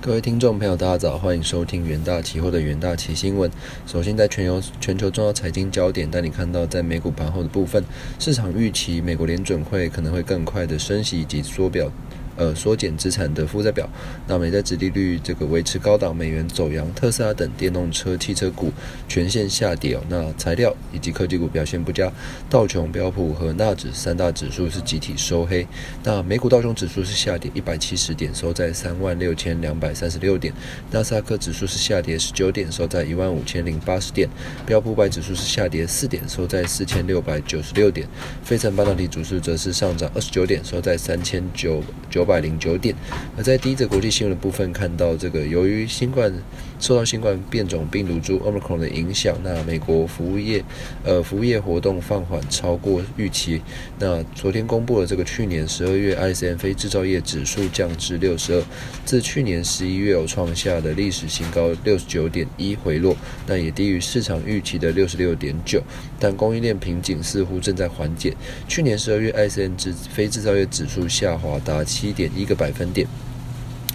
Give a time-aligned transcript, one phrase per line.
[0.00, 3.50] 各位听众朋友，大家早，欢迎收听元大期货的元大期新闻。
[3.84, 7.82] 首先，在全球全球重要财经焦点，带你看到在美股盘后的部分，
[8.16, 11.90] 市场预期美国联准会可能会更快的升息以及缩表。
[12.38, 13.90] 呃，缩减资产的负债表，
[14.28, 18.72] 那美债殖利率这个维持高档，美元走阳，特斯拉等电动车汽车股
[19.08, 20.00] 全线下跌哦。
[20.08, 22.12] 那材料以及科技股表现不佳，
[22.48, 25.66] 道琼、标普和纳指三大指数是集体收黑。
[26.04, 30.54] 那美股道琼指数是下跌一百七十点，收在三万六千两百三十六点；
[30.92, 34.28] 纳斯达克指数是下跌十九点，收在一万五千零八十点；
[34.64, 38.06] 标普百指数是下跌四点，收在四千六百九十六点；
[38.44, 42.27] 费城半导体指数则是上涨二十九点，收在三千九九。
[42.28, 42.94] 百零九点。
[43.36, 46.32] 而在第一则国际新闻的部分，看到这个由于新冠
[46.78, 50.62] 受到新冠变种病毒株 Omicron 的影响，那美国服务业
[51.02, 53.62] 呃服务业活动放缓超过预期。
[53.98, 58.62] 那昨天公布了这个去年十二月 ISM 非制造业指数降至六十二，
[59.04, 63.16] 自去年十一月有创下的历史新高六十九点一回落，
[63.46, 65.82] 那也低于市场预期的六十六点九。
[66.20, 68.34] 但供应链瓶颈似乎正在缓解。
[68.66, 72.12] 去年十二月 ISM 制非制造业指数下滑达七。
[72.18, 73.06] 点一个百分点，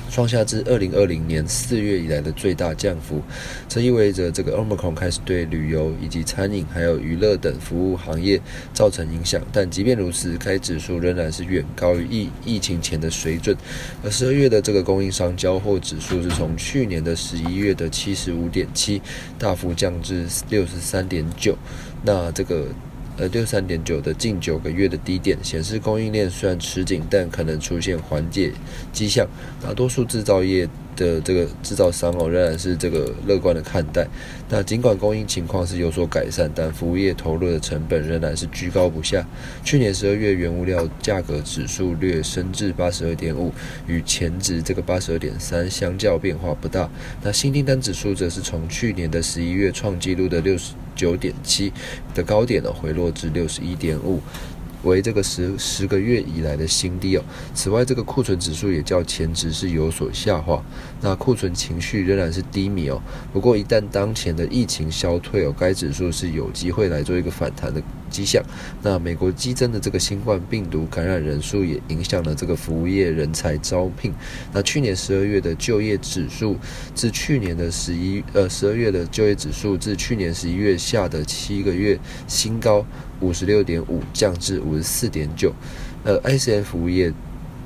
[0.10, 3.22] 创下自二零二零年四月以来的最大降幅。
[3.68, 8.40] 这意味着这个 Omicron 开始对旅游以及餐饮还有娱乐等服务行业
[8.74, 9.42] 造成影响。
[9.52, 13.58] 但即便如此，该指数仍然是远高于疫疫情前的水准。
[14.06, 19.02] 而十二月的这个供应商交货指数是从去年的十一月的七十五点七
[19.38, 21.58] 大幅降至六十三点九。
[22.06, 22.68] 那这个。
[23.18, 28.52] 呃，六三点九的近九个月的低点，显示供应链虽然吃紧，但可能出现缓解
[28.92, 29.28] 迹象。
[29.62, 30.68] 大多数制造业。
[30.96, 34.08] 的这个制造商哦，仍然是这个乐观的看待。
[34.48, 39.26] 那尽管供应情况是有所改善，但服务业投入的成本仍然是居高不下。
[39.64, 43.52] 去年十二月原物料价格指数略升至八十二点五，
[43.88, 46.88] 与前值这个八十二点三相较变化不大。
[47.24, 51.74] 那新订单指数则是从去年的十一月创纪录的六十九点七
[52.16, 54.22] 的高点呢，回落至六十一点五。
[54.84, 57.24] 为这个十十个月以来的新低哦。
[57.54, 60.62] 此外，这个库存指数也较前值是有所下滑。
[61.00, 63.02] 那库存情绪仍然是低迷哦。
[63.32, 67.82] 不过，一旦当前的疫情消退哦，该指数是有机会来做一个反弹的
[68.14, 68.42] 迹象。
[68.84, 74.14] 那美国激增的这个新冠病毒感染人数也影响了这个服务业人才招聘。
[74.54, 76.56] 那去年十二月的就业指数
[76.94, 82.86] 自去年的十一呃十二月的就业指数自去年十一月下的七个月新高。
[83.22, 85.54] 五十六点五降至五十四点九，
[86.04, 87.14] 呃，ICF 服务业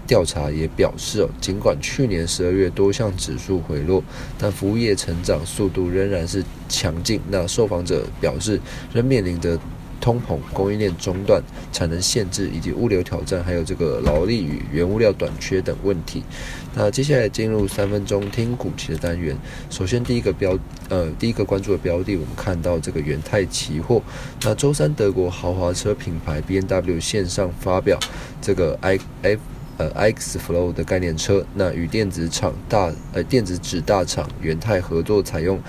[0.06, 4.03] 调查也表示哦，尽管去年十二月多项指数回落，
[4.38, 7.19] 但服务业成长速度仍然是强劲。
[7.31, 8.62] 那受访者表示，
[8.94, 9.59] 仍面临着。
[10.00, 11.41] 通膨、供应链中断、
[11.72, 16.24] 产能限制以及物流挑战，还有这个劳力与原物料短缺等问题。
[16.75, 19.36] 那接下来进入三分钟听股期的单元。
[19.69, 20.57] 首先，第一个标
[20.90, 24.02] 呃，第一个关注的标的，我们看到这个元泰期货。
[24.44, 28.00] 那周三，德国豪华车品牌 B N W 线上发表
[28.41, 29.40] 这个 i f
[29.78, 35.59] 呃 X Flow 的概念车，那与电子厂大呃电子纸大厂元泰合作，采用。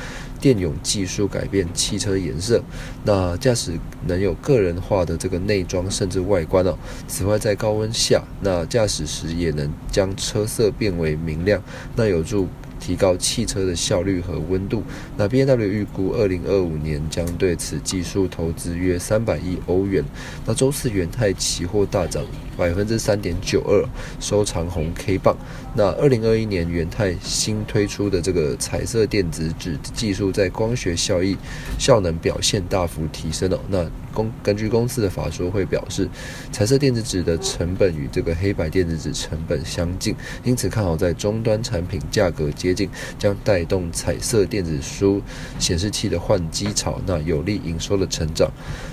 [0.40, 2.62] 电泳技术改变汽车颜色，
[3.04, 3.72] 那驾驶
[4.06, 6.76] 能有个人化的这个内装甚至外观哦。
[7.06, 11.62] 此外，在高温下，那驾驶时也能将车色变为明亮，
[11.96, 12.48] 那有助。
[12.78, 14.82] 提高汽车的效率和温度。
[15.16, 20.04] 那 B M W 预估二零二五年将对此技术投资约三百亿欧元。
[20.46, 22.24] 那周四元泰期货大涨
[22.56, 23.84] 百分之三点九二，
[24.20, 25.36] 收长红 K 棒。
[25.74, 31.36] 那二零二一年元泰新推出的这个彩色电子纸技术，在光学效益
[31.78, 33.60] 效能表现大幅提升了。
[33.68, 33.84] 那
[34.18, 36.08] 公根据公司的法说会表示，
[36.50, 45.22] 彩色电子纸的成本与这个黑白电子纸成本相近，因此看好在终端产品价格接近，将带动彩色电子书
[45.60, 48.50] 显示器的换机潮，那有利营收的成长。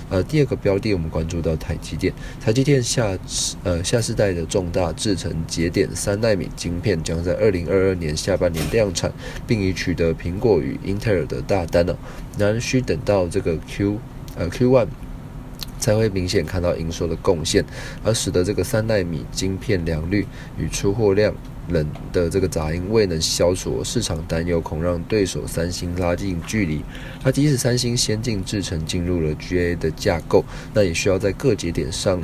[0.08, 3.18] 呃，第二个标的我们关注到台积电，台积电下
[3.64, 9.12] 呃下世代的重大制程节点三纳米晶片将在二零二二年下半年量产，
[9.44, 11.98] 并已取得苹果与英特尔的大单了，
[12.38, 13.98] 然而需等到这个 Q
[14.36, 14.86] 呃 Q one。
[15.86, 17.64] 才会明显看到营收的贡献，
[18.02, 20.26] 而使得这个三纳米晶片良率
[20.58, 21.32] 与出货量
[21.68, 26.82] 冷的这个杂音未能消除市场担忧，恐让对手三星拉近距离。
[27.22, 30.44] 那即使三星先进制程进入了 GA 的架构，
[30.74, 32.20] 那也需要在各节点上，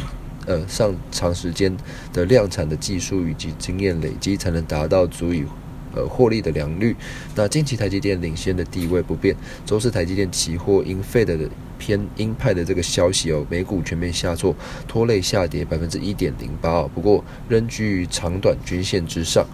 [0.46, 1.72] 呃，上长时间
[2.12, 5.44] 的量产的技术以及经验累积，才能达到足以。
[5.94, 6.96] 呃，获利的良率。
[7.34, 9.36] 那近期台积电领先的地位不变。
[9.66, 11.38] 周四台积电期货因费的
[11.82, 14.54] 偏鹰派的这个消息哦，美股全面下挫，
[14.86, 16.90] 拖累下跌百分之一点零八哦。
[16.94, 19.44] 不过仍居于长短均线之上。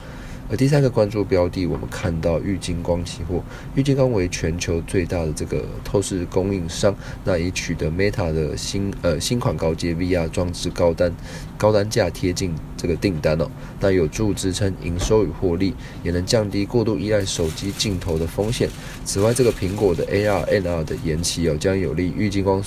[0.50, 3.42] 而第三个关注标的，我们看到玉金光期货，
[3.74, 11.14] 玉金光为全球最大的这个透视供应商，那已取得 Meta 的新呃新款高阶 VR 装置高单
[11.58, 18.68] 高单价贴近这个订单哦，那有助支撑营收与获利，也能降低过度依赖手机镜头的风险。
[19.04, 22.62] 此外，这个苹果的 AR、NR 的延期哦，将有利玉金光。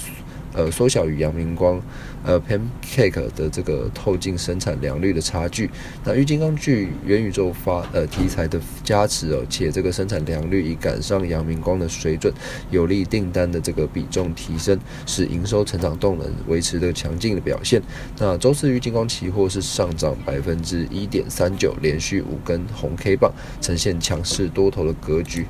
[0.54, 1.82] 呃，缩小与阳明光、
[2.24, 5.70] 呃 Pancake 的这个透镜生产良率的差距。
[6.04, 12.34] 那玉金刚具元宇宙发呃题材的加持哦，且这个生产良率已赶上阳明光的水准，
[12.70, 17.82] 有利订单的这个比重提升，使营收成长动能维持的强劲的表现。
[18.18, 23.32] 那周四玉金光期货是上涨百分之一点三九，连续五根红 K 棒，
[23.62, 25.46] 呈现强势多头的格局。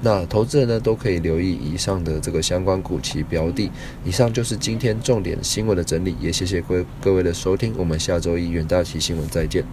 [0.00, 3.70] 那投资人呢都可以留意以上的这个相关股期标的。
[4.04, 9.64] 以上就是今天重点新闻的整理，也谢谢各位各位的收听，我们下周一元大旗新闻再见。